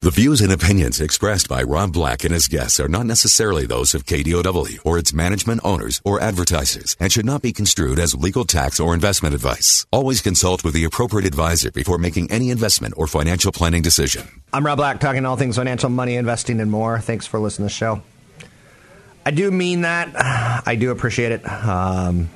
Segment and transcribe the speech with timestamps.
[0.00, 3.96] The views and opinions expressed by Rob Black and his guests are not necessarily those
[3.96, 8.44] of KDOW or its management owners or advertisers and should not be construed as legal
[8.44, 9.86] tax or investment advice.
[9.90, 14.28] Always consult with the appropriate advisor before making any investment or financial planning decision.
[14.52, 17.00] I'm Rob Black, talking all things financial, money, investing, and more.
[17.00, 18.02] Thanks for listening to the show.
[19.26, 20.12] I do mean that.
[20.64, 21.44] I do appreciate it.
[21.44, 22.30] Um,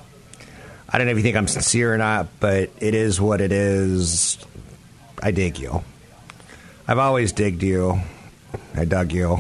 [0.88, 3.52] I don't know if you think I'm sincere or not, but it is what it
[3.52, 4.36] is.
[5.22, 5.84] I dig you.
[6.86, 8.00] I've always digged you.
[8.74, 9.38] I dug you.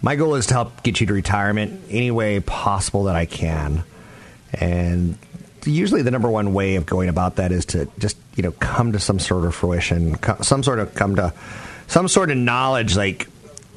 [0.00, 3.84] My goal is to help get you to retirement any way possible that I can.
[4.54, 5.18] And
[5.64, 8.92] usually the number one way of going about that is to just, you know, come
[8.92, 11.34] to some sort of fruition, some sort of come to
[11.86, 13.28] some sort of knowledge like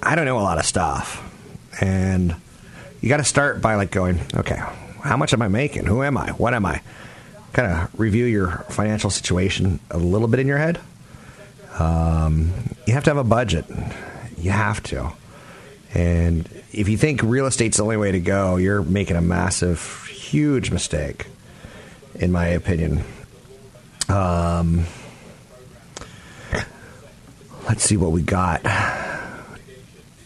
[0.02, 1.28] I don't know a lot of stuff.
[1.82, 2.36] And
[3.02, 4.62] you got to start by like going, okay,
[5.02, 5.86] how much am I making?
[5.86, 6.32] Who am I?
[6.32, 6.82] What am I?
[7.54, 10.80] Kind of review your financial situation a little bit in your head
[11.80, 12.54] um,
[12.86, 13.66] you have to have a budget.
[14.38, 15.14] You have to.
[15.94, 20.06] And if you think real estate's the only way to go, you're making a massive,
[20.08, 21.28] huge mistake,
[22.16, 23.04] in my opinion.
[24.08, 24.86] Um,
[27.68, 28.62] let's see what we got.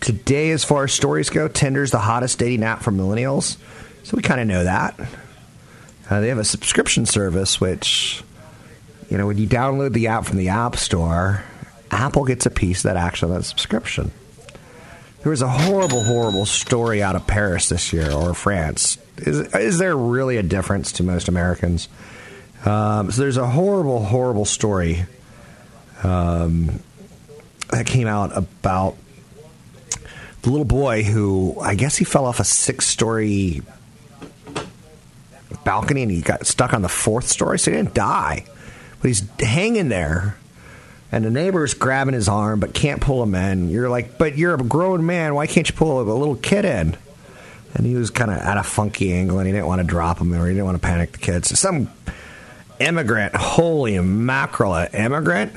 [0.01, 3.57] Today, as far as stories go, Tinder's the hottest dating app for millennials.
[4.03, 4.99] So we kind of know that.
[6.07, 8.23] Uh, they have a subscription service, which
[9.09, 11.43] you know, when you download the app from the App Store,
[11.91, 14.11] Apple gets a piece of that action on that subscription.
[15.21, 18.97] There was a horrible, horrible story out of Paris this year or France.
[19.17, 21.87] Is, is there really a difference to most Americans?
[22.65, 25.05] Um, so there's a horrible, horrible story
[26.03, 26.79] um,
[27.71, 28.97] that came out about
[30.41, 33.61] the little boy who I guess he fell off a six story
[35.63, 38.45] balcony and he got stuck on the fourth story, so he didn't die
[39.01, 40.37] but he's hanging there
[41.11, 43.69] and the neighbor's grabbing his arm but can't pull him in.
[43.69, 45.35] You're like, but you're a grown man.
[45.35, 46.97] Why can't you pull a little kid in?
[47.73, 50.19] And he was kind of at a funky angle and he didn't want to drop
[50.19, 51.49] him or he didn't want to panic the kids.
[51.49, 51.89] So some
[52.79, 55.53] immigrant, holy mackerel, immigrant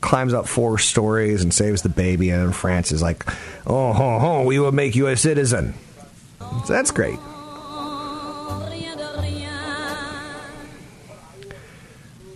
[0.00, 2.30] climbs up four stories and saves the baby.
[2.30, 3.26] And France is like,
[3.66, 5.74] oh, ho, ho, we will make you a citizen.
[6.40, 7.18] So that's great.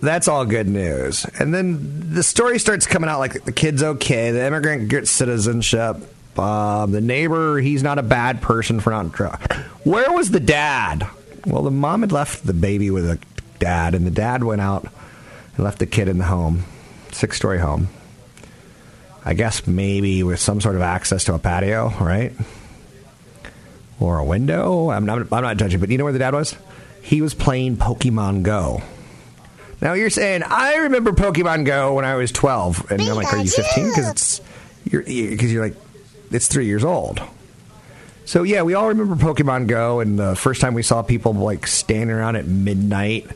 [0.00, 1.25] That's all good news.
[1.38, 5.97] And then the story starts coming out like the kid's okay, the immigrant gets citizenship.
[6.38, 9.38] Um, the neighbor, he's not a bad person for not.
[9.84, 11.06] Where was the dad?
[11.47, 13.19] Well, the mom had left the baby with a
[13.59, 14.84] dad, and the dad went out
[15.56, 16.65] and left the kid in the home,
[17.10, 17.88] six story home.
[19.25, 22.32] I guess maybe with some sort of access to a patio, right?
[23.98, 24.91] Or a window.
[24.91, 26.56] I'm not, I'm not judging, but you know where the dad was?
[27.03, 28.82] He was playing Pokemon Go.
[29.81, 33.39] Now you're saying I remember Pokemon Go when I was 12, and I'm like, are
[33.39, 33.89] you 15?
[33.89, 34.41] Because it's
[34.84, 35.77] you're because you're like
[36.31, 37.21] it's three years old.
[38.25, 41.66] So yeah, we all remember Pokemon Go, and the first time we saw people like
[41.66, 43.27] standing around at midnight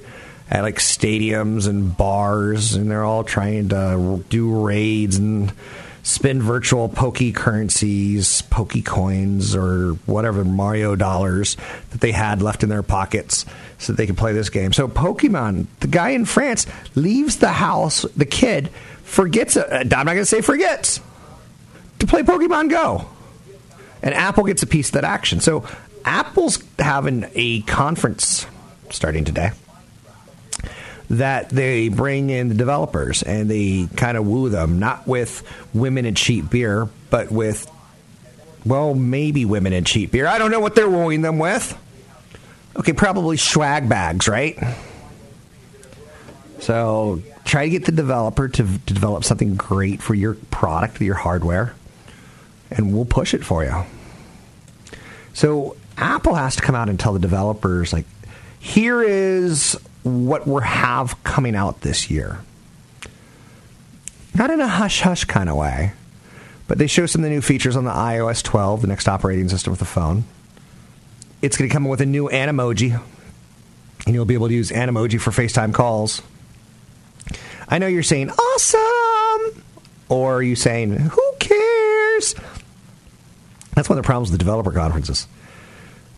[0.51, 5.53] at like stadiums and bars, and they're all trying to do raids and
[6.03, 11.57] spend virtual Poke currencies, Poke coins, or whatever Mario dollars
[11.91, 13.47] that they had left in their pockets
[13.79, 14.73] so they could play this game.
[14.73, 18.69] So Pokemon, the guy in France leaves the house, the kid
[19.05, 21.01] forgets, uh, I'm not going to say forgets,
[22.01, 23.07] to play Pokemon Go.
[24.03, 25.39] And Apple gets a piece of that action.
[25.41, 25.65] So
[26.05, 28.47] Apple's having a conference
[28.91, 29.53] starting today
[31.13, 35.43] that they bring in the developers and they kind of woo them, not with
[35.75, 37.71] women and cheap beer, but with,
[38.65, 40.27] well, maybe women and cheap beer.
[40.27, 41.79] I don't know what they're wooing them with.
[42.77, 44.59] Okay, probably swag bags, right?
[46.61, 51.15] So try to get the developer to, to develop something great for your product, your
[51.15, 51.75] hardware,
[52.71, 53.85] and we'll push it for you.
[55.35, 58.07] So Apple has to come out and tell the developers, like,
[58.59, 62.41] here is what we have coming out this year.
[64.35, 65.93] Not in a hush hush kind of way,
[66.67, 69.49] but they show some of the new features on the iOS 12, the next operating
[69.49, 70.25] system with the phone.
[71.43, 73.01] It's going to come with a new Animoji,
[74.07, 76.23] and you'll be able to use Animoji for FaceTime calls.
[77.69, 79.63] I know you're saying awesome,
[80.09, 82.35] or are you saying who cares?
[83.75, 85.27] That's one of the problems with the developer conferences.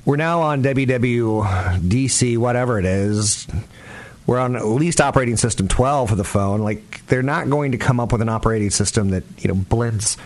[0.05, 3.47] We're now on WWDC, whatever it is.
[4.27, 6.61] We're on at least operating system 12 for the phone.
[6.61, 10.17] Like they're not going to come up with an operating system that you know blends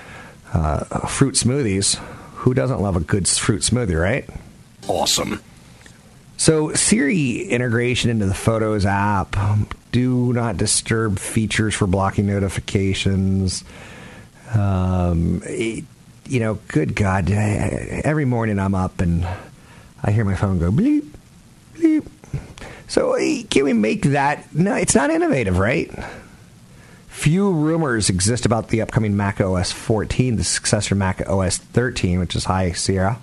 [0.52, 1.96] uh, fruit smoothies.
[2.38, 4.28] Who doesn't love a good fruit smoothie, right?
[4.88, 5.42] Awesome.
[6.36, 9.36] So Siri integration into the Photos app,
[9.90, 13.64] do not disturb features for blocking notifications.
[14.54, 15.84] Um, it,
[16.28, 19.26] you know, good God, every morning I'm up and
[20.02, 21.08] I hear my phone go bleep,
[21.74, 22.06] bleep.
[22.86, 24.54] So eh, can we make that?
[24.54, 25.90] No, it's not innovative, right?
[27.08, 32.36] Few rumors exist about the upcoming Mac OS 14, the successor Mac OS 13, which
[32.36, 33.18] is High Sierra.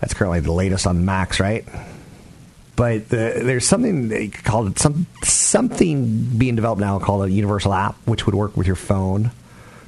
[0.00, 1.64] That's currently the latest on Macs, right?
[2.76, 8.24] But the, there's something called some something being developed now called a universal app, which
[8.26, 9.32] would work with your phone,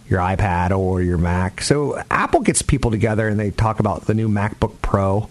[0.08, 1.60] your iPad, or your Mac.
[1.60, 5.30] So Apple gets people together and they talk about the new MacBook Pro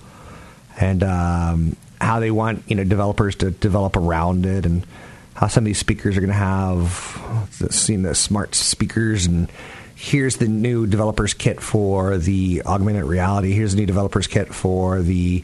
[0.80, 4.86] and um, how they want you know developers to develop around it and
[5.34, 9.50] how some of these speakers are going to have seen the smart speakers and
[9.96, 13.52] here's the new developers kit for the augmented reality.
[13.52, 15.44] Here's the new developers kit for the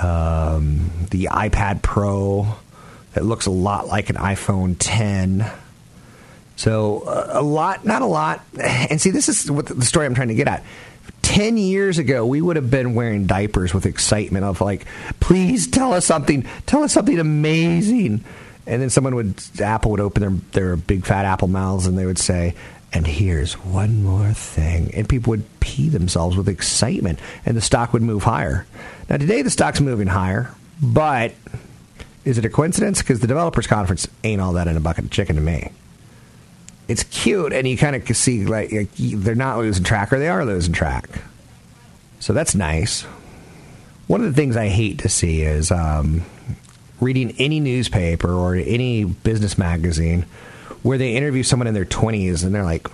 [0.00, 2.46] um, the iPad Pro
[3.14, 5.50] that looks a lot like an iPhone 10
[6.60, 8.44] so uh, a lot not a lot.
[8.58, 10.62] And see this is what the story I'm trying to get at
[11.22, 14.86] 10 years ago, we would have been wearing diapers with excitement of like,
[15.20, 18.24] please tell us something, tell us something amazing.
[18.66, 22.06] And then someone would, Apple would open their, their big fat Apple mouths and they
[22.06, 22.54] would say,
[22.92, 24.92] and here's one more thing.
[24.94, 28.66] And people would pee themselves with excitement and the stock would move higher.
[29.08, 31.32] Now, today the stock's moving higher, but
[32.24, 33.00] is it a coincidence?
[33.00, 35.70] Because the developers conference ain't all that in a bucket of chicken to me
[36.90, 40.28] it's cute, and you kind of see like, like they're not losing track, or they
[40.28, 41.22] are losing track.
[42.18, 43.02] So that's nice.
[44.08, 46.22] One of the things I hate to see is um,
[47.00, 50.26] reading any newspaper or any business magazine
[50.82, 52.88] where they interview someone in their 20s and they're like,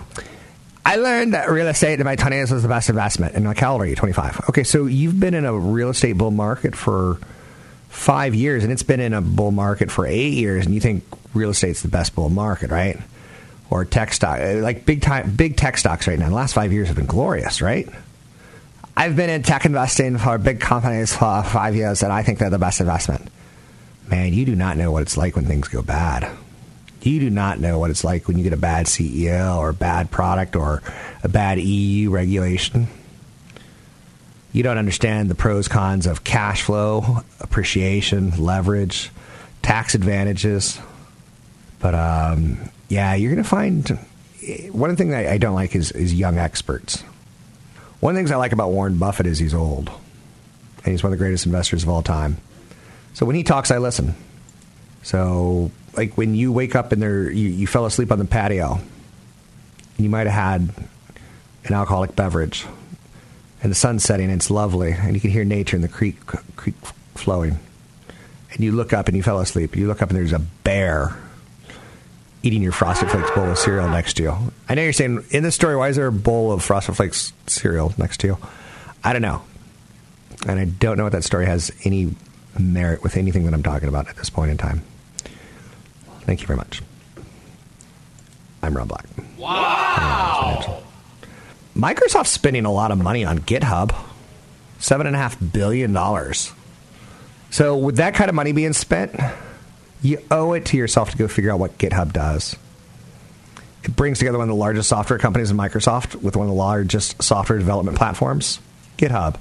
[0.85, 3.35] I learned that real estate in my 20s was the best investment.
[3.35, 3.95] And like, how old are you?
[3.95, 4.49] 25.
[4.49, 7.17] Okay, so you've been in a real estate bull market for
[7.89, 11.03] five years and it's been in a bull market for eight years and you think
[11.33, 12.99] real estate's the best bull market, right?
[13.69, 16.29] Or tech stock, uh, like big time, big tech stocks right now.
[16.29, 17.87] The last five years have been glorious, right?
[18.95, 22.49] I've been in tech investing for big companies for five years, and I think they're
[22.49, 23.29] the best investment.
[24.09, 26.31] Man, you do not know what it's like when things go bad.
[27.01, 29.73] You do not know what it's like when you get a bad CEO or a
[29.73, 30.81] bad product or
[31.23, 32.87] a bad EU regulation.
[34.51, 39.11] You don't understand the pros cons of cash flow, appreciation, leverage,
[39.61, 40.79] tax advantages.
[41.79, 43.99] But um, yeah, you're going to find
[44.71, 47.01] one the things I, don't like is, is young experts.
[47.99, 49.89] One of the things I like about Warren Buffett is he's old,
[50.83, 52.37] and he's one of the greatest investors of all time.
[53.13, 54.15] So when he talks, I listen.
[55.03, 58.79] So, like when you wake up and there, you, you fell asleep on the patio,
[59.97, 60.85] you might have had
[61.65, 62.65] an alcoholic beverage,
[63.61, 66.25] and the sun's setting, and it's lovely, and you can hear nature and the creek,
[66.55, 66.75] creek
[67.15, 67.59] flowing.
[68.53, 69.75] And you look up and you fell asleep.
[69.75, 71.17] You look up and there's a bear
[72.47, 74.33] eating your Frosted Flakes bowl of cereal next to you.
[74.69, 77.33] I know you're saying in this story, why is there a bowl of Frosted Flakes
[77.45, 78.37] cereal next to you?
[79.03, 79.41] I don't know,
[80.47, 82.15] and I don't know what that story has any
[82.57, 84.81] merit with anything that I'm talking about at this point in time.
[86.21, 86.81] Thank you very much.
[88.63, 89.05] I'm Rob Black.
[89.37, 90.83] Wow.
[91.75, 93.93] Microsoft's spending a lot of money on GitHub,
[94.79, 96.53] seven and a half billion dollars.
[97.49, 99.13] So, with that kind of money being spent,
[100.01, 102.55] you owe it to yourself to go figure out what GitHub does.
[103.83, 106.59] It brings together one of the largest software companies in Microsoft with one of the
[106.59, 108.59] largest software development platforms,
[108.97, 109.37] GitHub.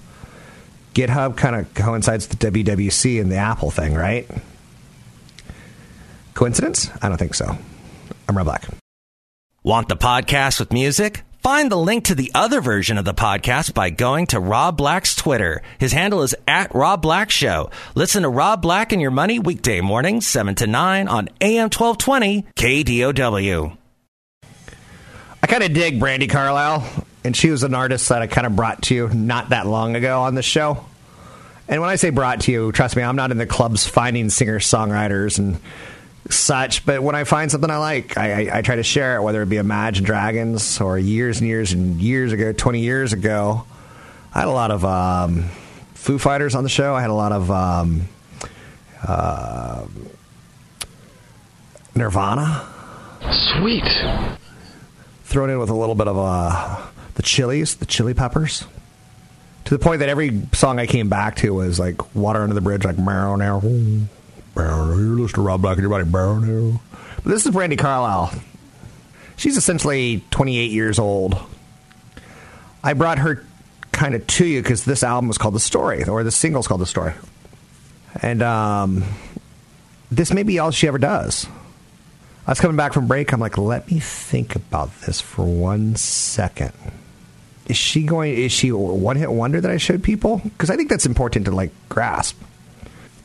[0.95, 4.27] GitHub kind of coincides with the WWC and the Apple thing, right?
[6.35, 6.91] Coincidence?
[7.03, 7.59] I don't think so.
[8.29, 8.67] I'm Rob Black.
[9.63, 11.23] Want the podcast with music?
[11.47, 15.15] Find the link to the other version of the podcast by going to Rob Black's
[15.15, 15.63] Twitter.
[15.79, 17.71] His handle is at Rob Black Show.
[17.95, 22.47] Listen to Rob Black and Your Money weekday mornings, 7 to 9 on AM 1220
[22.57, 23.77] KDOW.
[25.41, 26.85] I kind of dig Brandi Carlile,
[27.23, 29.95] and she was an artist that I kind of brought to you not that long
[29.95, 30.85] ago on the show.
[31.69, 34.31] And when I say brought to you, trust me, I'm not in the clubs finding
[34.31, 35.61] singer songwriters and
[36.31, 36.85] such.
[36.87, 39.43] But when I find something I like, I, I, I, try to share it, whether
[39.43, 43.65] it be Imagine Dragons or years and years and years ago, 20 years ago.
[44.35, 45.45] I had a lot of um,
[45.95, 46.95] Foo Fighters on the show.
[46.95, 48.09] I had a lot of um,
[49.07, 49.87] uh,
[51.95, 52.69] Nirvana.
[53.31, 53.89] Sweet.
[55.25, 58.65] Thrown in with a little bit of a the Chilies, the Chili Peppers.
[59.65, 62.61] To the point that every song I came back to was like Water Under the
[62.61, 63.61] Bridge, like Barrow now.
[64.57, 66.81] Barrow, you listen to Rob Black and your body.
[67.23, 68.33] But this is Brandi Carlile.
[69.37, 71.39] She's essentially 28 years old.
[72.83, 73.45] I brought her
[73.93, 76.81] kind of to you because this album was called The Story, or the single's called
[76.81, 77.13] The Story.
[78.23, 79.05] And um,
[80.11, 81.47] this may be all she ever does.
[82.47, 83.33] I was coming back from break.
[83.33, 86.73] I'm like, let me think about this for one second.
[87.67, 88.35] Is she going?
[88.35, 90.41] Is she a one hit wonder that I showed people?
[90.45, 92.41] Because I think that's important to like grasp.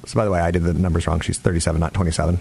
[0.06, 1.20] So, by the way, I did the numbers wrong.
[1.20, 2.40] She's 37, not 27.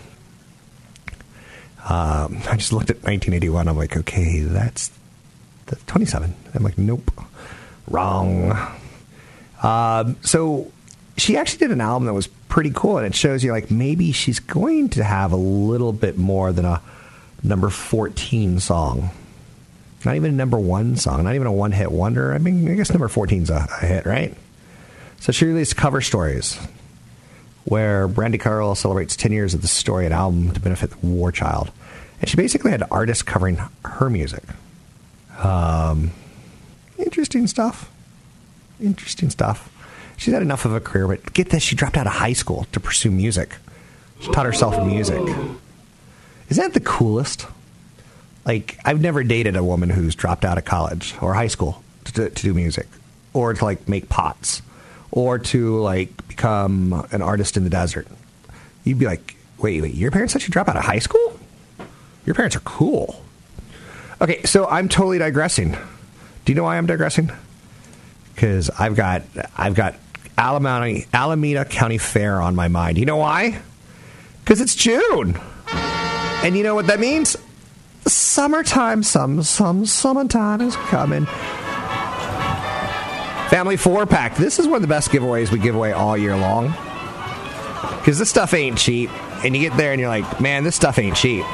[1.88, 3.68] Um, I just looked at 1981.
[3.68, 4.90] I'm like, okay, that's,
[5.66, 6.34] the 27.
[6.54, 7.10] I'm like, nope,
[7.86, 8.56] wrong.
[9.62, 10.72] Um, so
[11.16, 14.12] she actually did an album that was pretty cool, and it shows you like maybe
[14.12, 16.80] she's going to have a little bit more than a
[17.42, 19.10] number 14 song.
[20.04, 22.32] Not even a number one song, not even a one hit wonder.
[22.32, 24.34] I mean, I guess number 14's a, a hit, right?
[25.20, 26.58] So she released cover stories
[27.64, 31.30] where Brandi Carlile celebrates 10 years of the story and album to benefit the war
[31.30, 31.70] child.
[32.20, 34.42] And she basically had artists covering her music.
[35.38, 36.10] Um,
[36.98, 37.90] interesting stuff.
[38.80, 39.68] Interesting stuff.
[40.16, 42.66] She's had enough of a career, but get this, she dropped out of high school
[42.72, 43.56] to pursue music.
[44.20, 45.22] She taught herself music.
[46.50, 47.46] Isn't that the coolest?
[48.44, 52.12] Like, I've never dated a woman who's dropped out of college or high school to,
[52.12, 52.86] to, to do music
[53.32, 54.60] or to, like, make pots
[55.12, 58.06] or to, like, become an artist in the desert.
[58.84, 61.38] You'd be like, wait, wait, your parents let you drop out of high school?
[62.26, 63.22] Your parents are cool.
[64.20, 65.72] Okay, so I'm totally digressing.
[65.72, 67.30] Do you know why I'm digressing?
[68.34, 69.22] Because I've got
[69.56, 69.96] I've got
[70.36, 72.98] Alameda, Alameda County Fair on my mind.
[72.98, 73.60] You know why?
[74.42, 75.38] Because it's June.
[76.42, 77.36] And you know what that means?
[78.06, 81.26] Summertime, some, some summertime is coming.
[83.50, 84.36] Family four pack.
[84.36, 86.68] This is one of the best giveaways we give away all year long.
[87.98, 89.10] Because this stuff ain't cheap.
[89.44, 91.44] And you get there and you're like, man, this stuff ain't cheap.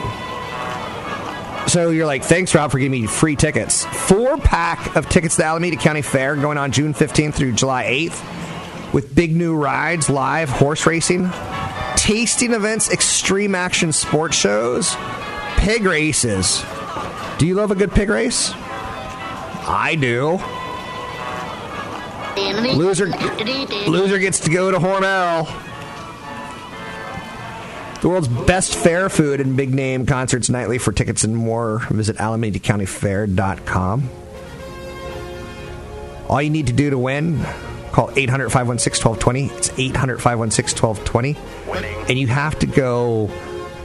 [1.69, 3.87] So you're like, thanks, Rob, for giving me free tickets.
[3.87, 7.85] Four pack of tickets to the Alameda County Fair going on June 15th through July
[7.85, 11.31] 8th with big new rides, live horse racing,
[11.97, 14.95] tasting events, extreme action sports shows,
[15.57, 16.63] pig races.
[17.39, 18.53] Do you love a good pig race?
[18.55, 20.39] I do.
[22.37, 23.07] Loser,
[23.89, 25.47] loser gets to go to Hormel.
[28.03, 30.79] The world's best fair food and big name concerts nightly.
[30.79, 34.11] For tickets and more, visit AlamedaCountyFair.com.
[36.29, 37.41] All you need to do to win,
[37.93, 39.57] call 800 516 1220.
[39.57, 41.37] It's 800 516 1220.
[42.11, 43.31] And you have to go,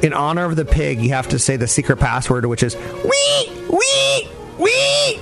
[0.01, 3.67] in honor of the pig, you have to say the secret password, which is wee,
[3.70, 4.27] wee,
[4.58, 5.20] wee.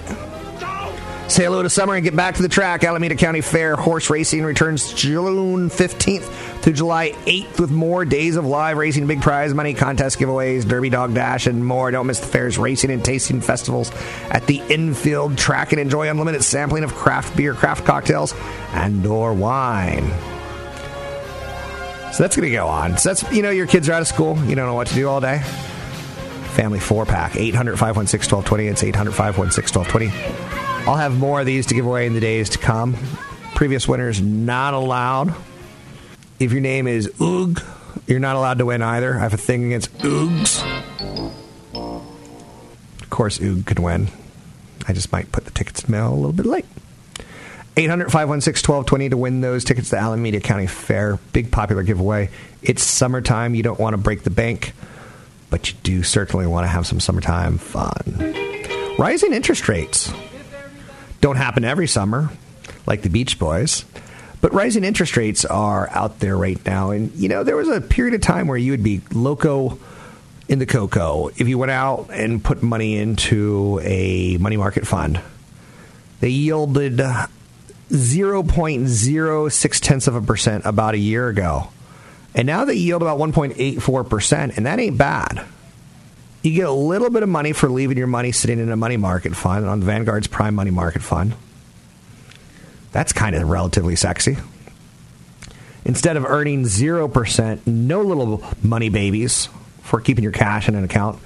[1.39, 2.83] Say hello to summer and get back to the track.
[2.83, 8.45] Alameda County Fair horse racing returns June 15th to July 8th with more days of
[8.45, 11.91] live racing, big prize money, contest giveaways, Derby Dog Dash, and more.
[11.91, 13.89] Don't miss the fair's racing and tasting festivals
[14.29, 18.35] at the infield track and enjoy unlimited sampling of craft beer, craft cocktails,
[18.73, 20.09] and or wine.
[22.11, 22.97] So that's going to go on.
[22.97, 24.37] So that's, you know, your kids are out of school.
[24.43, 25.39] You don't know what to do all day.
[26.57, 28.67] Family four pack, 800 516 1220.
[28.67, 30.68] It's 800 516 1220.
[30.89, 32.97] I'll have more of these to give away in the days to come.
[33.53, 35.35] Previous winners not allowed.
[36.39, 37.63] If your name is Oog,
[38.07, 39.15] you're not allowed to win either.
[39.15, 40.63] I have a thing against Oogs.
[43.03, 44.07] Of course, Oog could win.
[44.87, 46.65] I just might put the tickets in mail a little bit late.
[47.77, 51.19] 800 516 1220 to win those tickets to Alameda County Fair.
[51.33, 52.31] Big popular giveaway.
[52.63, 53.53] It's summertime.
[53.53, 54.73] You don't want to break the bank,
[55.51, 58.33] but you do certainly want to have some summertime fun.
[58.97, 60.11] Rising interest rates
[61.21, 62.29] don't happen every summer,
[62.85, 63.85] like the Beach Boys.
[64.41, 66.91] But rising interest rates are out there right now.
[66.91, 69.77] And, you know, there was a period of time where you would be loco
[70.47, 75.19] in the cocoa if you went out and put money into a money market fund.
[76.21, 77.01] They yielded
[77.89, 81.69] 0.06 tenths of a percent about a year ago.
[82.35, 85.45] And now they yield about 1.84%, and that ain't bad.
[86.41, 88.95] You get a little bit of money for leaving your money sitting in a money
[88.95, 91.35] market fund on Vanguard's Prime Money Market Fund.
[92.91, 94.37] That's kind of relatively sexy.
[95.83, 99.49] Instead of earning 0%, no little money babies
[99.81, 101.19] for keeping your cash in an account,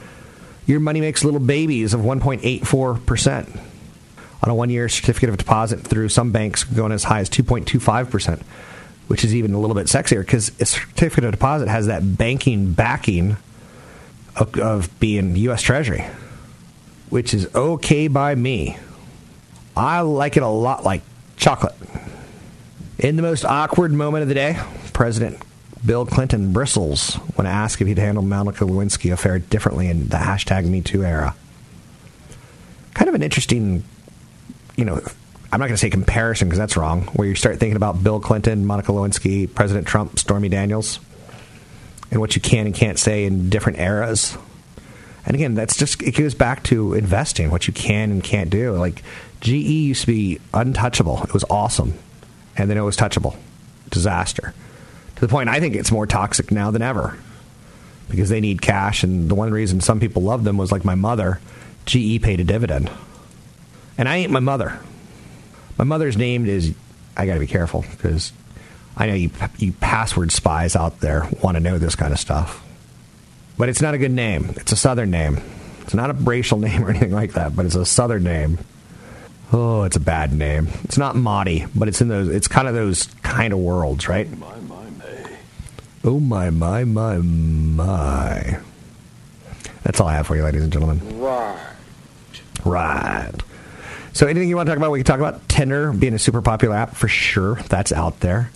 [0.65, 3.59] your money makes little babies of 1.84%
[4.41, 8.41] on a one year certificate of deposit through some banks going as high as 2.25%,
[9.07, 12.73] which is even a little bit sexier because a certificate of deposit has that banking
[12.73, 13.37] backing
[14.35, 15.61] of, of being U.S.
[15.61, 16.05] Treasury,
[17.09, 18.77] which is okay by me.
[19.75, 21.01] I like it a lot like
[21.37, 21.75] chocolate.
[22.99, 24.59] In the most awkward moment of the day,
[24.93, 25.41] President
[25.85, 30.65] Bill Clinton bristles when asked if he'd handle Monica Lewinsky affair differently in the hashtag
[30.65, 31.35] MeToo era.
[32.93, 33.83] Kind of an interesting,
[34.77, 35.01] you know,
[35.51, 38.19] I'm not going to say comparison because that's wrong, where you start thinking about Bill
[38.19, 40.99] Clinton, Monica Lewinsky, President Trump, Stormy Daniels,
[42.13, 44.37] and what you can and can't say in different eras.
[45.25, 48.73] And again, that's just, it goes back to investing, what you can and can't do.
[48.73, 49.01] Like,
[49.41, 51.23] GE used to be untouchable.
[51.23, 51.95] It was awesome.
[52.55, 53.35] And then it was touchable.
[53.89, 54.53] Disaster.
[55.15, 57.17] To the point I think it's more toxic now than ever
[58.09, 59.03] because they need cash.
[59.03, 61.39] And the one reason some people love them was like my mother,
[61.87, 62.91] GE paid a dividend.
[63.97, 64.79] And I ain't my mother.
[65.79, 66.75] My mother's name is,
[67.17, 68.31] I got to be careful because
[68.95, 72.63] I know you, you password spies out there want to know this kind of stuff.
[73.57, 74.53] But it's not a good name.
[74.57, 75.41] It's a southern name.
[75.81, 78.59] It's not a racial name or anything like that, but it's a southern name.
[79.51, 80.69] Oh, it's a bad name.
[80.83, 82.27] It's not Maudie, but it's in those.
[82.27, 84.27] It's kind of those kind of worlds, right?
[84.37, 85.29] My, my, my.
[86.03, 88.59] Oh my, my, my, my.
[89.83, 91.19] That's all I have for you, ladies and gentlemen.
[91.19, 91.59] Right.
[92.65, 93.31] Right.
[94.13, 94.91] So, anything you want to talk about?
[94.91, 97.55] We can talk about Tinder being a super popular app for sure.
[97.67, 98.49] That's out there.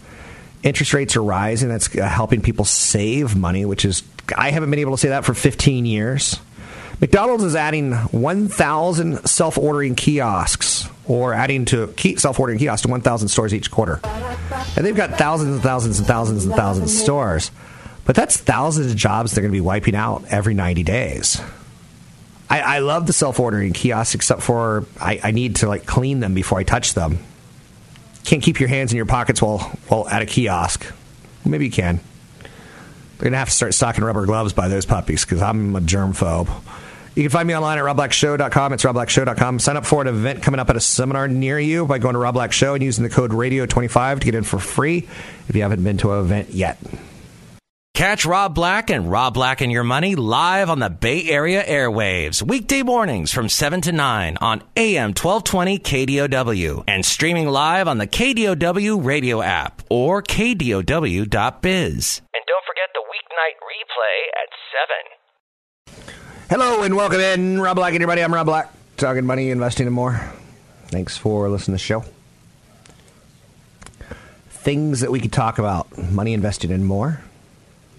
[0.67, 1.69] Interest rates are rising.
[1.69, 4.03] That's uh, helping people save money, which is
[4.36, 6.41] I haven't been able to say that for 15 years.
[7.00, 13.29] McDonald's is adding 1,000 self ordering kiosks or adding to self ordering kiosks to 1,000
[13.29, 14.01] stores each quarter.
[14.75, 17.50] And they've got thousands and thousands and thousands and thousands of stores.
[18.03, 21.39] But that's thousands of jobs they're going to be wiping out every 90 days.
[22.50, 26.19] I, I love the self ordering kiosks, except for I, I need to like clean
[26.19, 27.19] them before I touch them.
[28.27, 30.86] Can't keep your hands in your pockets while, while at a kiosk.
[31.46, 32.01] Maybe you can.
[33.17, 36.12] They're to have to start stocking rubber gloves by those puppies because I'm a germ
[36.12, 36.50] phobe.
[37.15, 38.74] You can find me online at robblackshow.com.
[38.74, 39.60] It's robblackshow.com.
[39.60, 42.19] Sign up for an event coming up at a seminar near you by going to
[42.19, 45.07] Rob Black Show and using the code radio25 to get in for free
[45.48, 46.77] if you haven't been to an event yet.
[47.98, 52.44] Catch Rob Black and Rob Black and Your Money live on the Bay Area airwaves,
[52.44, 58.05] weekday mornings from 7 to 9 on AM 1220 KDOW and streaming live on the
[58.05, 60.86] KDOW radio app or KDOW.biz.
[62.36, 66.51] And don't forget the weeknight replay at 7.
[66.51, 67.60] Hello and welcome in.
[67.60, 68.22] Rob Black and Your Money.
[68.22, 70.22] I'm Rob Black, talking money, investing, and more.
[70.90, 72.03] Thanks for listening to the show.
[74.50, 77.22] Things that we could talk about money, investing, and more.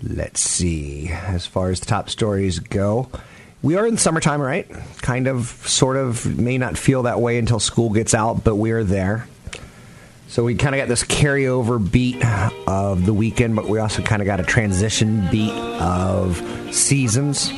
[0.03, 1.09] Let's see.
[1.09, 3.11] As far as the top stories go,
[3.63, 4.69] we are in summertime, right?
[5.03, 8.85] Kind of, sort of, may not feel that way until school gets out, but we're
[8.85, 9.27] there.
[10.29, 12.23] So we kind of got this carryover beat
[12.69, 16.39] of the weekend, but we also kind of got a transition beat of
[16.71, 17.51] seasons.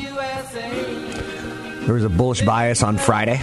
[1.85, 3.43] There was a bullish bias on Friday,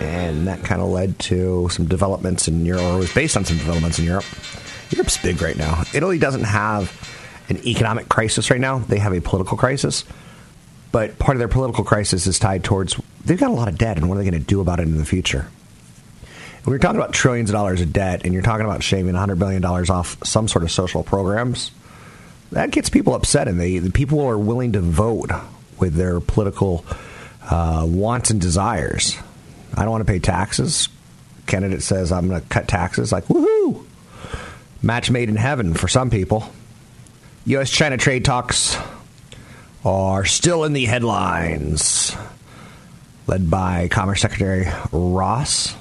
[0.00, 3.58] and that kind of led to some developments in Europe, or was based on some
[3.58, 4.24] developments in Europe.
[4.90, 5.84] Europe's big right now.
[5.92, 6.90] Italy doesn't have
[7.48, 8.78] an economic crisis right now.
[8.78, 10.04] They have a political crisis.
[10.92, 13.96] But part of their political crisis is tied towards they've got a lot of debt,
[13.96, 15.48] and what are they going to do about it in the future?
[16.62, 19.38] When you're talking about trillions of dollars of debt, and you're talking about shaving $100
[19.38, 21.72] billion off some sort of social programs,
[22.52, 25.30] that gets people upset, and they, the people are willing to vote
[25.78, 26.84] with their political
[27.50, 29.18] uh, wants and desires.
[29.76, 30.88] I don't want to pay taxes.
[31.46, 33.12] Candidate says I'm going to cut taxes.
[33.12, 33.84] Like woohoo!
[34.82, 36.48] Match made in heaven for some people.
[37.46, 37.68] U.S.
[37.68, 38.78] China trade talks
[39.84, 42.16] are still in the headlines,
[43.26, 45.76] led by Commerce Secretary Ross.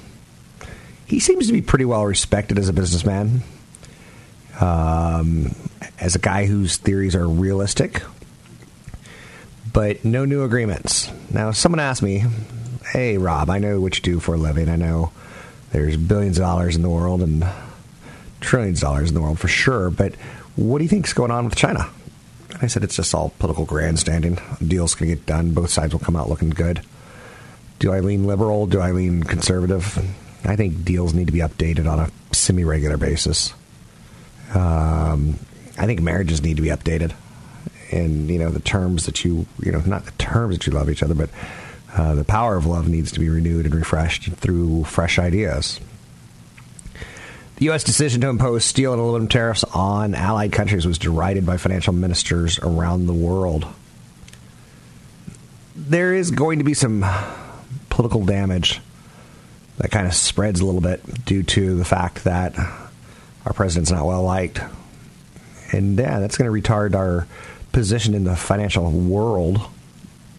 [1.05, 3.43] He seems to be pretty well respected as a businessman,
[4.59, 5.55] um,
[6.01, 8.01] as a guy whose theories are realistic,
[9.71, 11.09] but no new agreements.
[11.31, 12.25] Now, someone asked me,
[12.91, 14.67] Hey, Rob, I know what you do for a living.
[14.67, 15.13] I know
[15.71, 17.45] there's billions of dollars in the world and
[18.41, 20.15] trillions of dollars in the world for sure, but
[20.55, 21.89] what do you think's going on with China?
[22.61, 24.37] I said it's just all political grandstanding.
[24.65, 25.53] Deal's going to get done.
[25.53, 26.81] Both sides will come out looking good.
[27.79, 28.67] Do I lean liberal?
[28.67, 29.97] Do I lean conservative?
[30.45, 33.53] I think deals need to be updated on a semi-regular basis.
[34.53, 35.39] Um,
[35.77, 37.13] I think marriages need to be updated,
[37.91, 40.89] and you know the terms that you you know not the terms that you love
[40.89, 41.29] each other, but
[41.95, 45.79] uh, the power of love needs to be renewed and refreshed through fresh ideas.
[47.57, 47.83] The U.S.
[47.83, 52.59] decision to impose steel and aluminum tariffs on allied countries was derided by financial ministers
[52.59, 53.67] around the world.
[55.75, 57.05] There is going to be some
[57.89, 58.81] political damage
[59.77, 62.57] that kind of spreads a little bit due to the fact that
[63.45, 64.59] our president's not well liked.
[65.71, 67.27] And yeah, that's going to retard our
[67.71, 69.61] position in the financial world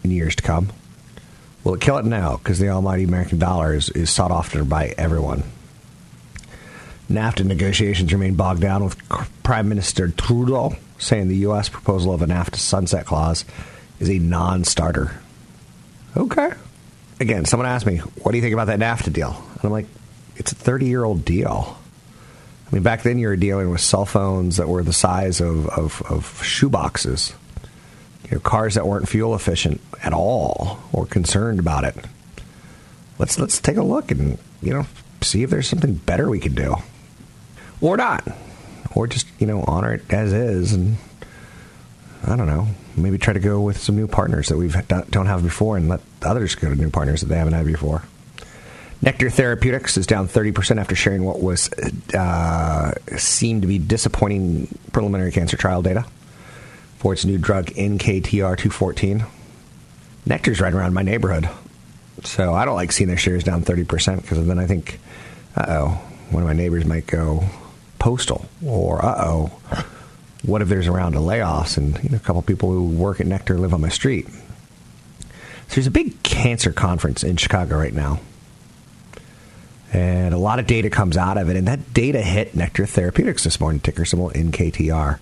[0.03, 0.69] in years to come.
[1.63, 2.05] Will it kill it?
[2.05, 2.37] now?
[2.37, 5.43] because the almighty American dollar is, is sought after by everyone.
[7.09, 8.97] NAFTA negotiations remain bogged down with
[9.43, 11.69] Prime Minister Trudeau saying the U.S.
[11.69, 13.45] proposal of a NAFTA sunset clause
[13.99, 15.19] is a non starter.
[16.17, 16.51] Okay.
[17.19, 19.41] Again, someone asked me, what do you think about that NAFTA deal?
[19.53, 19.87] And I'm like,
[20.35, 21.77] it's a 30 year old deal.
[22.67, 25.67] I mean, back then you were dealing with cell phones that were the size of,
[25.69, 27.33] of, of shoe boxes.
[28.25, 31.95] You know, cars that weren't fuel efficient at all or concerned about it.
[33.19, 34.87] Let's let's take a look and you know
[35.21, 36.75] see if there's something better we can do,
[37.81, 38.27] or not,
[38.93, 40.97] or just you know honor it as is and
[42.25, 44.69] I don't know maybe try to go with some new partners that we
[45.09, 48.03] don't have before and let others go to new partners that they haven't had before.
[49.03, 51.69] Nektar Therapeutics is down 30% after sharing what was
[52.13, 56.05] uh, seemed to be disappointing preliminary cancer trial data
[56.97, 59.25] for its new drug NKTR 214.
[60.27, 61.49] Nektar's right around my neighborhood.
[62.23, 64.99] So I don't like seeing their shares down 30% because then I think,
[65.55, 65.87] uh oh,
[66.31, 67.43] one of my neighbors might go
[68.05, 68.45] postal.
[68.63, 69.51] Or uh oh,
[70.43, 73.25] what if there's around a layoffs and you know, a couple people who work at
[73.25, 74.27] Nektar live on my street?
[74.27, 78.19] So there's a big cancer conference in Chicago right now.
[79.91, 81.55] And a lot of data comes out of it.
[81.55, 85.17] And that data hit Nektar Therapeutics this morning, ticker symbol NKTR.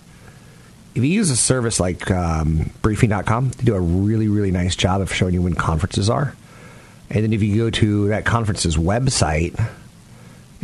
[0.94, 5.00] If you use a service like um, briefing.com, they do a really, really nice job
[5.00, 6.36] of showing you when conferences are.
[7.08, 9.58] And then if you go to that conference's website,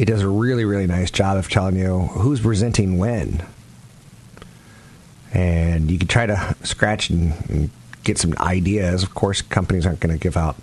[0.01, 3.45] it does a really, really nice job of telling you who's presenting when.
[5.35, 7.71] And you can try to scratch and, and
[8.03, 9.03] get some ideas.
[9.03, 10.57] Of course, companies aren't going to give out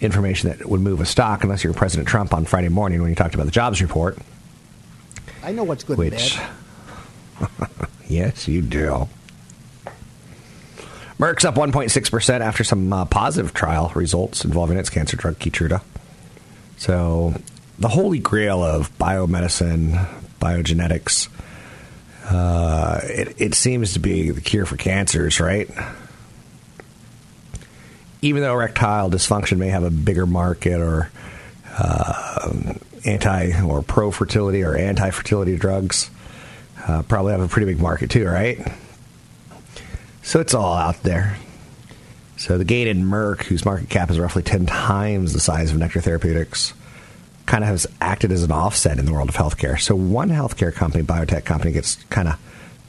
[0.00, 3.14] information that would move a stock unless you're President Trump on Friday morning when you
[3.14, 4.16] talked about the jobs report.
[5.42, 6.38] I know what's good which,
[8.08, 9.06] yes, you do.
[11.18, 15.82] Merck's up 1.6% after some uh, positive trial results involving its cancer drug Keytruda.
[16.78, 17.34] So,
[17.82, 20.06] the holy grail of biomedicine,
[20.40, 21.28] biogenetics,
[22.30, 25.68] uh, it, it seems to be the cure for cancers, right?
[28.22, 31.10] Even though erectile dysfunction may have a bigger market or
[31.76, 32.52] uh,
[33.04, 36.08] anti or pro fertility or anti fertility drugs,
[36.86, 38.64] uh, probably have a pretty big market too, right?
[40.22, 41.36] So it's all out there.
[42.36, 46.00] So the gated Merck, whose market cap is roughly 10 times the size of Nektar
[46.00, 46.74] Therapeutics,
[47.52, 49.78] kind of has acted as an offset in the world of healthcare.
[49.78, 52.38] So one healthcare company, biotech company, gets kind of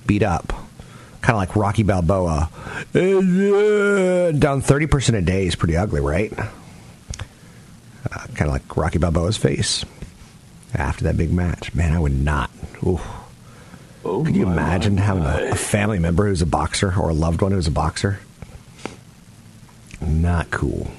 [0.08, 0.54] beat up,
[1.22, 2.50] kind of like Rocky Balboa.
[2.94, 6.32] Down 30% a day is pretty ugly, right?
[6.40, 6.46] Uh,
[8.36, 9.84] kind of like Rocky Balboa's face
[10.74, 11.76] after that big match.
[11.76, 12.50] Man, I would not.
[12.86, 13.02] Ooh.
[14.06, 17.42] Oh Could you imagine having a, a, family member who's a boxer or a loved
[17.42, 18.22] one who's a boxer?
[20.00, 20.90] Not cool.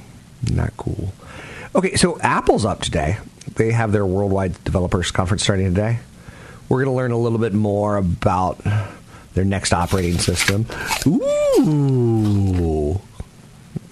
[0.53, 1.15] Not cool.
[1.75, 3.17] Okay, so Apple's up today.
[3.55, 5.99] They have their worldwide developers conference starting today.
[6.69, 8.59] We're going to learn a little bit more about
[9.35, 10.67] their next operating system.
[11.07, 13.01] Ooh.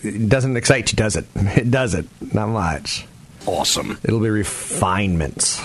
[0.03, 1.27] It doesn't excite you, does it?
[1.37, 2.35] It doesn't.
[2.35, 3.07] Not much.
[3.47, 3.99] Awesome.
[4.03, 5.61] It'll be refinements.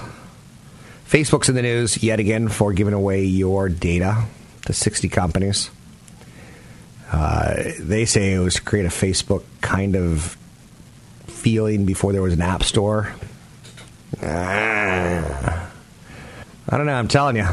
[1.07, 4.25] Facebook's in the news yet again for giving away your data
[4.65, 5.69] to 60 companies.
[7.11, 10.37] Uh, they say it was to create a Facebook kind of
[11.27, 13.13] feeling before there was an app store.
[14.21, 15.69] Ah.
[16.69, 16.93] I don't know.
[16.93, 17.47] I'm telling you,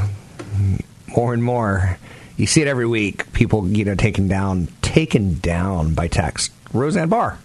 [1.09, 1.99] more and more,
[2.37, 3.33] you see it every week.
[3.33, 6.53] People, you know, taken down, taken down by text.
[6.73, 7.39] Roseanne Barr.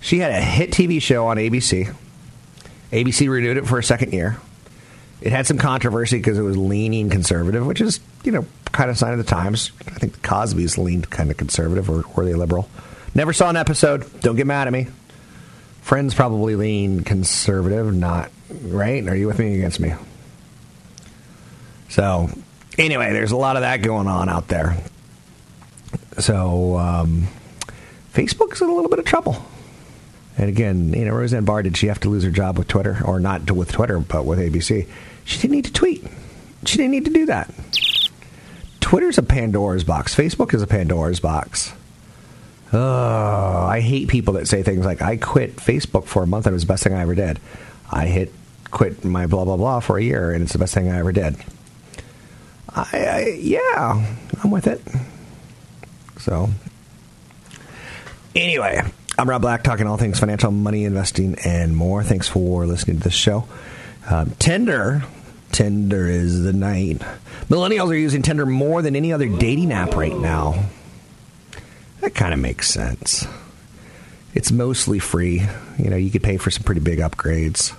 [0.00, 1.94] She had a hit TV show on ABC.
[2.90, 4.38] ABC renewed it for a second year.
[5.20, 8.96] It had some controversy because it was leaning conservative, which is, you know, kind of
[8.96, 9.70] sign of the times.
[9.86, 12.70] I think the Cosby's leaned kind of conservative, or were they liberal?
[13.14, 14.20] Never saw an episode.
[14.20, 14.86] Don't get mad at me.
[15.90, 18.30] Friends probably lean conservative, not
[18.62, 19.08] right.
[19.08, 19.92] Are you with me against me?
[21.88, 22.30] So,
[22.78, 24.76] anyway, there's a lot of that going on out there.
[26.16, 27.26] So, um,
[28.14, 29.44] Facebook's in a little bit of trouble.
[30.38, 33.02] And again, you know, Roseanne Barr, did she have to lose her job with Twitter?
[33.04, 34.86] Or not with Twitter, but with ABC?
[35.24, 36.06] She didn't need to tweet.
[36.66, 37.52] She didn't need to do that.
[38.78, 40.14] Twitter's a Pandora's box.
[40.14, 41.72] Facebook is a Pandora's box.
[42.72, 46.52] Oh, I hate people that say things like, I quit Facebook for a month and
[46.52, 47.40] it was the best thing I ever did.
[47.90, 48.32] I hit
[48.70, 51.12] quit my blah, blah, blah for a year and it's the best thing I ever
[51.12, 51.36] did.
[52.68, 54.06] I, I yeah,
[54.44, 54.80] I'm with it.
[56.20, 56.50] So,
[58.36, 58.80] anyway,
[59.18, 62.04] I'm Rob Black, talking all things financial, money, investing, and more.
[62.04, 63.46] Thanks for listening to this show.
[64.08, 65.02] Um, Tinder,
[65.50, 67.02] Tinder is the night.
[67.48, 70.66] Millennials are using Tinder more than any other dating app right now.
[72.00, 73.26] That kind of makes sense.
[74.34, 75.42] It's mostly free.
[75.78, 77.72] You know, you could pay for some pretty big upgrades.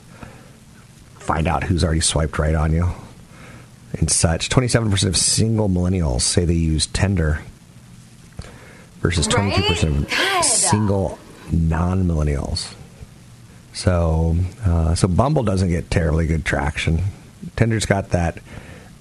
[1.20, 2.90] Find out who's already swiped right on you
[3.94, 4.50] and such.
[4.50, 7.42] 27% of single millennials say they use Tinder
[9.00, 11.20] versus 22% of single
[11.52, 12.74] non millennials.
[13.74, 17.02] So, uh, so Bumble doesn't get terribly good traction.
[17.56, 18.38] Tinder's got that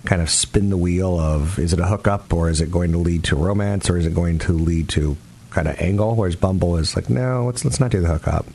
[0.05, 2.99] kind of spin the wheel of is it a hookup or is it going to
[2.99, 5.17] lead to romance or is it going to lead to
[5.51, 6.15] kind of angle?
[6.15, 8.47] Whereas Bumble is like, no, let's let's not do the hookup.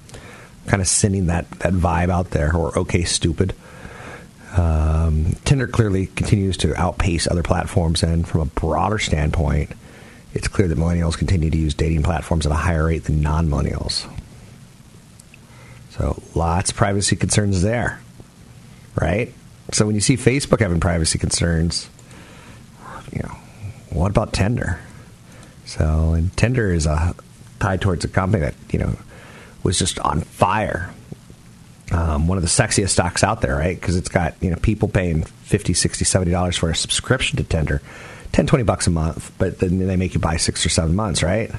[0.67, 3.53] Kind of sending that that vibe out there, or okay, stupid.
[4.57, 9.71] Um, Tinder clearly continues to outpace other platforms, and from a broader standpoint,
[10.33, 13.47] it's clear that millennials continue to use dating platforms at a higher rate than non
[13.47, 14.09] millennials.
[15.91, 18.01] So lots of privacy concerns there,
[18.99, 19.33] right?
[19.71, 21.89] So when you see Facebook having privacy concerns,
[23.11, 23.35] you know,
[23.89, 24.79] what about Tinder?
[25.65, 27.15] So and Tinder is a
[27.59, 28.97] tied towards a company that you know
[29.63, 30.91] was just on fire.
[31.91, 33.79] Um, one of the sexiest stocks out there, right?
[33.79, 37.43] Because it's got you know people paying 50 60 70 dollars for a subscription to
[37.43, 37.81] Tinder,
[38.33, 41.23] 10 20 bucks a month, but then they make you buy six or seven months,
[41.23, 41.51] right?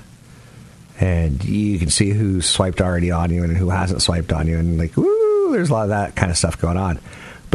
[0.98, 4.58] and you can see who swiped already on you and who hasn't swiped on you,
[4.58, 6.98] and like, woo, there's a lot of that kind of stuff going on.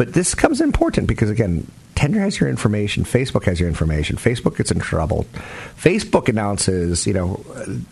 [0.02, 4.16] But this comes important because again, Tinder has your information, Facebook has your information.
[4.16, 5.26] Facebook gets in trouble.
[5.80, 7.44] Facebook announces, you know,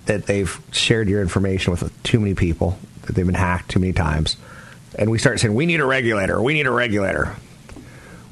[0.06, 3.92] that they've shared your information with too many people, that they've been hacked too many
[3.92, 4.36] times,
[4.96, 7.36] and we start saying we need a regulator, we need a regulator.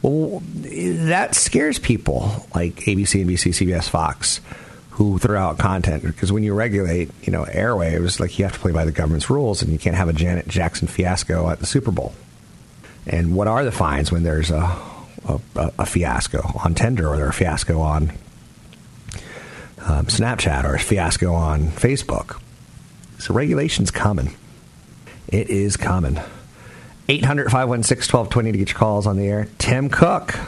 [0.02, 4.40] Well, that scares people like ABC, NBC, CBS, Fox
[4.90, 8.58] who throw out content because when you regulate, you know, airwaves, like you have to
[8.58, 11.66] play by the government's rules, and you can't have a Janet Jackson fiasco at the
[11.66, 12.12] Super Bowl.
[13.08, 14.76] And what are the fines when there's a
[15.56, 18.10] a, a fiasco on Tinder or a fiasco on
[19.80, 22.40] um, Snapchat or a fiasco on Facebook?
[23.18, 24.34] So regulation's coming.
[25.28, 26.18] It is coming.
[27.08, 29.48] 800 516 1220 to get your calls on the air.
[29.58, 30.38] Tim Cook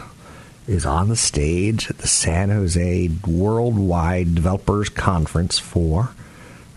[0.66, 6.10] is on the stage at the San Jose Worldwide Developers Conference for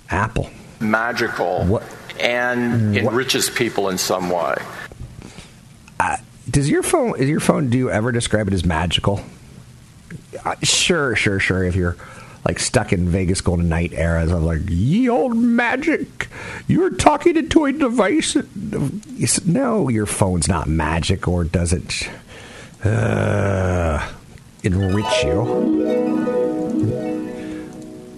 [0.09, 0.49] Apple.
[0.79, 1.83] Magical what?
[2.19, 3.13] and what?
[3.13, 4.55] enriches people in some way.
[5.99, 6.17] Uh,
[6.49, 7.17] does your phone?
[7.19, 7.69] Is your phone?
[7.69, 9.21] Do you ever describe it as magical?
[10.43, 11.63] Uh, sure, sure, sure.
[11.63, 11.95] If you're
[12.45, 16.27] like stuck in Vegas Golden Knight eras of like ye old magic,
[16.67, 18.35] you're talking into a device.
[19.45, 22.09] No, your phone's not magic, or does it?
[22.83, 24.11] uh,
[24.63, 25.43] enrich you.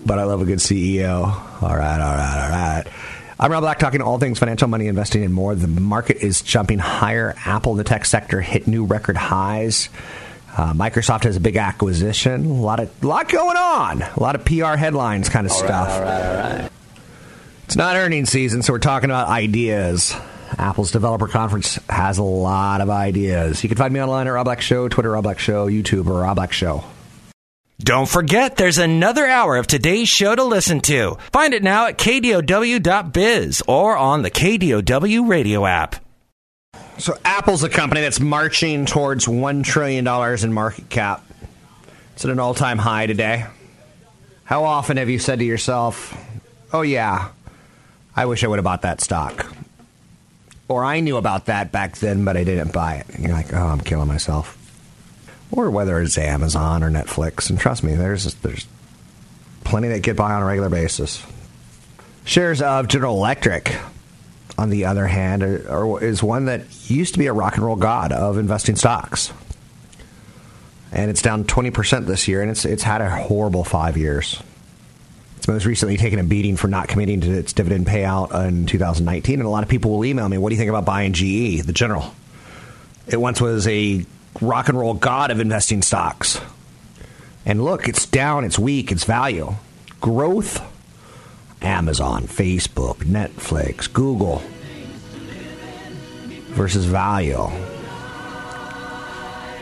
[0.05, 1.25] But I love a good CEO.
[1.61, 2.83] All right, all right, all right.
[3.37, 5.55] I'm Rob Black, talking all things financial, money, investing, and more.
[5.55, 7.35] The market is jumping higher.
[7.45, 9.89] Apple, the tech sector, hit new record highs.
[10.57, 12.45] Uh, Microsoft has a big acquisition.
[12.45, 14.01] A lot of lot going on.
[14.01, 15.89] A lot of PR headlines, kind of all stuff.
[15.89, 16.71] Right, all right, all right.
[17.65, 20.15] It's not earnings season, so we're talking about ideas.
[20.57, 23.63] Apple's developer conference has a lot of ideas.
[23.63, 26.21] You can find me online at Rob Black Show, Twitter Rob Black Show, YouTube or
[26.21, 26.85] Rob Black Show.
[27.79, 31.17] Don't forget, there's another hour of today's show to listen to.
[31.33, 35.97] Find it now at kdow.biz or on the KDOW radio app.
[36.97, 40.07] So, Apple's a company that's marching towards $1 trillion
[40.43, 41.25] in market cap.
[42.13, 43.45] It's at an all time high today.
[44.45, 46.15] How often have you said to yourself,
[46.71, 47.29] oh, yeah,
[48.15, 49.53] I wish I would have bought that stock?
[50.69, 53.09] Or I knew about that back then, but I didn't buy it.
[53.09, 54.57] And you're like, oh, I'm killing myself.
[55.55, 57.49] Or whether it's Amazon or Netflix.
[57.49, 58.67] And trust me, there's there's
[59.63, 61.25] plenty that get by on a regular basis.
[62.25, 63.75] Shares of General Electric,
[64.57, 67.65] on the other hand, are, are, is one that used to be a rock and
[67.65, 69.31] roll god of investing stocks.
[70.91, 74.41] And it's down 20% this year, and it's, it's had a horrible five years.
[75.37, 79.39] It's most recently taken a beating for not committing to its dividend payout in 2019.
[79.39, 81.63] And a lot of people will email me, what do you think about buying GE,
[81.63, 82.15] the general?
[83.07, 84.05] It once was a
[84.41, 86.39] rock and roll god of investing stocks.
[87.45, 89.53] And look, it's down, it's weak, it's value.
[90.01, 90.61] Growth,
[91.61, 94.41] Amazon, Facebook, Netflix, Google
[96.55, 97.43] versus value.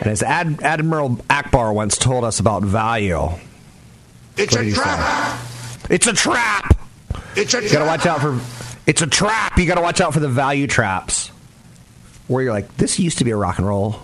[0.00, 3.28] And as Ad- Admiral Ackbar once told us about value,
[4.36, 5.38] it's a trap.
[5.38, 5.94] Say?
[5.94, 6.78] It's a trap.
[7.36, 7.62] It's a trap.
[7.64, 8.40] You gotta watch out for.
[8.86, 9.58] It's a trap.
[9.58, 11.28] You gotta watch out for the value traps.
[12.26, 14.00] Where you're like, this used to be a rock and roll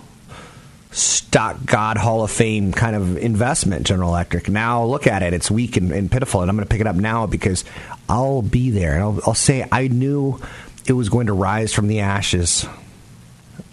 [0.93, 5.51] stock god hall of fame kind of investment general electric now look at it it's
[5.51, 7.65] weak and, and pitiful and i'm going to pick it up now because
[8.09, 10.41] i'll be there and I'll, I'll say i knew
[10.87, 12.67] it was going to rise from the ashes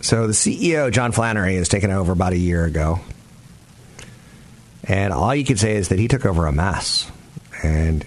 [0.02, 3.00] so the ceo john flannery has taken over about a year ago
[4.84, 7.12] and all you can say is that he took over a mess
[7.64, 8.06] and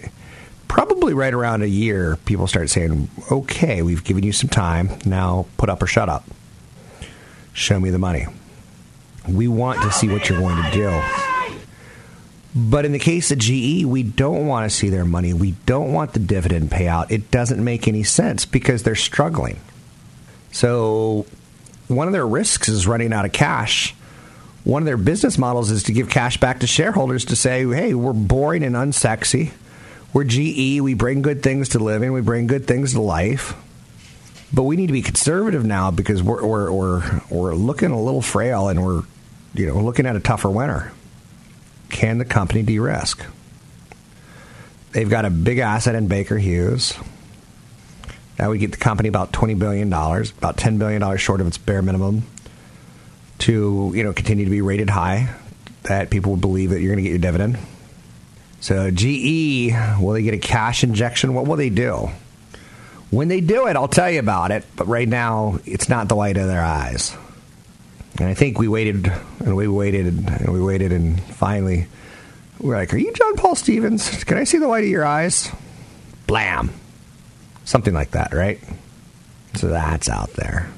[0.71, 4.89] probably right around a year, people start saying, okay, we've given you some time.
[5.05, 6.25] Now put up or shut up.
[7.53, 8.27] Show me the money.
[9.29, 11.03] We want to see what you're going to do.
[12.55, 15.33] But in the case of GE, we don't want to see their money.
[15.33, 17.11] We don't want the dividend payout.
[17.11, 19.61] It doesn't make any sense because they're struggling.
[20.51, 21.27] So,
[21.87, 23.95] one of their risks is running out of cash.
[24.65, 27.95] One of their business models is to give cash back to shareholders to say, hey,
[27.95, 29.53] we're boring and unsexy.
[30.13, 30.81] We're GE.
[30.81, 33.55] We bring good things to living, we bring good things to life.
[34.53, 38.23] But we need to be conservative now because we're, we're, we're, we're looking a little
[38.23, 39.05] frail and we're
[39.55, 40.93] you know, looking at a tougher winter.
[41.89, 43.25] Can the company de risk?
[44.93, 46.95] They've got a big asset in Baker Hughes.
[48.37, 51.83] That would get the company about $20 billion, about $10 billion short of its bare
[51.83, 52.23] minimum
[53.41, 55.35] to, you know, continue to be rated high,
[55.85, 57.59] that people would believe that you're going to get your dividend.
[58.61, 61.35] So GE, will they get a cash injection?
[61.35, 62.11] What will they do?
[63.11, 66.15] When they do it, I'll tell you about it, but right now, it's not the
[66.15, 67.17] light of their eyes.
[68.21, 71.87] And I think we waited and we waited and we waited and finally
[72.61, 74.25] we're like, Are you John Paul Stevens?
[74.25, 75.51] Can I see the white of your eyes?
[76.27, 76.71] Blam.
[77.65, 78.61] Something like that, right?
[79.55, 80.71] So that's out there.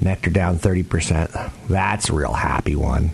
[0.00, 1.52] Nektar down 30%.
[1.68, 3.10] That's a real happy one.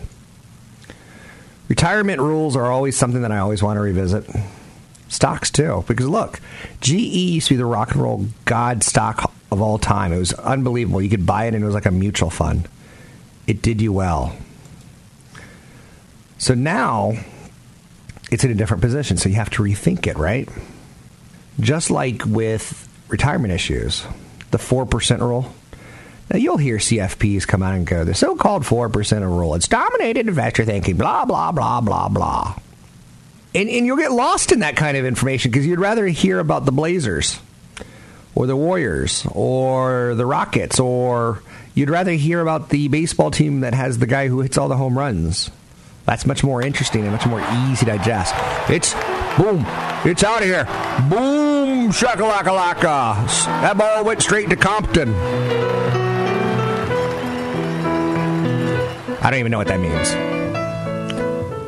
[1.69, 4.25] Retirement rules are always something that I always want to revisit.
[5.07, 5.83] Stocks, too.
[5.87, 6.39] Because look,
[6.81, 10.13] GE used to be the rock and roll god stock of all time.
[10.13, 11.01] It was unbelievable.
[11.01, 12.67] You could buy it and it was like a mutual fund.
[13.47, 14.35] It did you well.
[16.37, 17.13] So now
[18.31, 19.17] it's in a different position.
[19.17, 20.47] So you have to rethink it, right?
[21.59, 24.05] Just like with retirement issues,
[24.51, 25.53] the 4% rule.
[26.31, 29.55] Now you'll hear CFPs come out and go, the so called 4% rule.
[29.55, 32.55] It's dominated investor thinking, blah, blah, blah, blah, blah.
[33.55, 36.65] And, and you'll get lost in that kind of information because you'd rather hear about
[36.65, 37.39] the Blazers
[38.35, 41.41] or the Warriors or the Rockets or
[41.73, 44.77] you'd rather hear about the baseball team that has the guy who hits all the
[44.77, 45.51] home runs.
[46.05, 48.33] That's much more interesting and much more easy to digest.
[48.69, 48.93] It's
[49.37, 49.63] boom,
[50.05, 50.65] it's out of here.
[51.09, 53.25] Boom, shakalaka laka.
[53.61, 55.13] That ball went straight to Compton.
[59.21, 60.13] I don't even know what that means.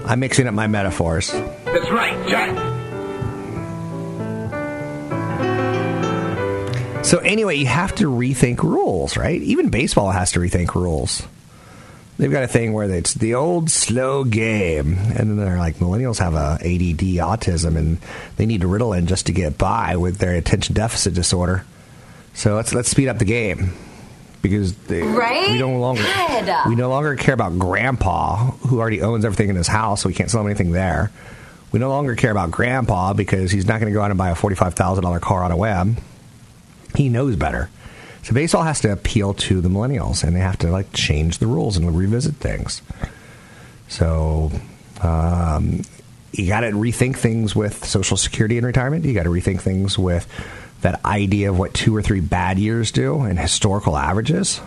[0.10, 1.32] I'm mixing up my metaphors.
[1.32, 2.71] That's right, Jack.
[7.04, 9.42] So anyway, you have to rethink rules, right?
[9.42, 11.24] Even baseball has to rethink rules.
[12.18, 16.20] They've got a thing where it's the old slow game, and then they're like millennials
[16.20, 17.98] have a ADD autism, and
[18.38, 21.66] they need Ritalin just to get by with their attention deficit disorder.
[22.36, 23.74] So let's let's speed up the game
[24.44, 25.50] because they, right?
[25.50, 26.70] we no longer God.
[26.70, 30.14] we no longer care about Grandpa who already owns everything in his house, so we
[30.14, 31.12] can't sell him anything there.
[31.72, 34.30] We no longer care about Grandpa because he's not going to go out and buy
[34.30, 35.98] a forty-five thousand dollar car on a web.
[36.96, 37.70] He knows better.
[38.24, 41.48] So baseball has to appeal to the millennials, and they have to like change the
[41.48, 42.82] rules and revisit things.
[43.88, 44.52] So
[45.02, 45.82] um,
[46.32, 49.06] you got to rethink things with Social Security and retirement.
[49.06, 50.28] You got to rethink things with
[50.82, 54.62] that idea of what two or three bad years do and historical averages.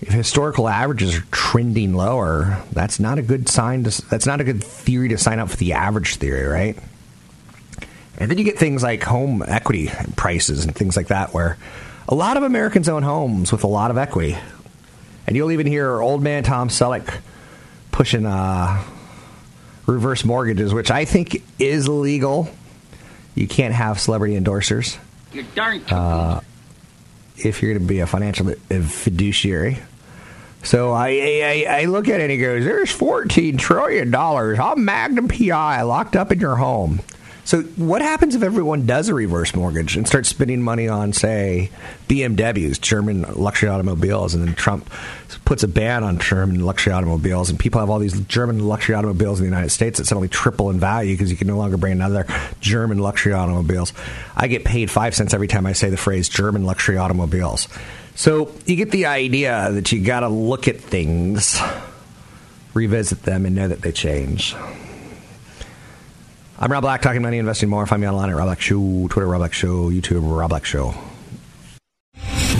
[0.00, 3.84] If historical averages are trending lower, that's not a good sign.
[3.84, 6.78] To, that's not a good theory to sign up for the average theory, right?
[8.20, 11.56] And then you get things like home equity prices and things like that, where
[12.06, 14.36] a lot of Americans own homes with a lot of equity.
[15.26, 17.20] And you'll even hear old man Tom Selleck
[17.92, 18.82] pushing uh,
[19.86, 22.50] reverse mortgages, which I think is illegal.
[23.34, 24.98] You can't have celebrity endorsers.
[25.32, 26.40] You're darn uh,
[27.38, 29.78] if you're going to be a financial fiduciary.
[30.62, 34.84] So I, I, I look at it and he goes, "There's 14 trillion dollars on
[34.84, 37.00] Magnum PI locked up in your home."
[37.50, 41.72] So, what happens if everyone does a reverse mortgage and starts spending money on, say,
[42.06, 44.88] BMWs, German luxury automobiles, and then Trump
[45.44, 49.40] puts a ban on German luxury automobiles, and people have all these German luxury automobiles
[49.40, 51.90] in the United States that suddenly triple in value because you can no longer bring
[51.90, 52.24] another
[52.60, 53.92] German luxury automobiles.
[54.36, 57.66] I get paid five cents every time I say the phrase German luxury automobiles.
[58.14, 61.60] So, you get the idea that you got to look at things,
[62.74, 64.54] revisit them, and know that they change.
[66.62, 67.86] I'm Rob Black, talking money, investing more.
[67.86, 70.94] Find me online at Rob Black Show, Twitter, Rob Black Show, YouTube, Rob Black Show.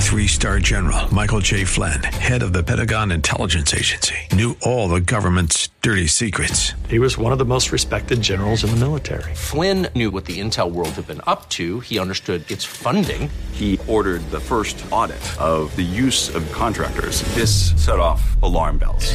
[0.01, 1.65] Three star general Michael J.
[1.65, 6.73] Flynn, head of the Pentagon Intelligence Agency, knew all the government's dirty secrets.
[6.89, 9.35] He was one of the most respected generals in the military.
[9.35, 13.31] Flynn knew what the intel world had been up to, he understood its funding.
[13.53, 17.23] He ordered the first audit of the use of contractors.
[17.35, 19.15] This set off alarm bells.